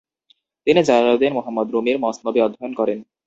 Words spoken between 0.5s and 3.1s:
তিনি Jalal Uddin Muhammad রুমির মসনবি অধ্যয়ন করেন।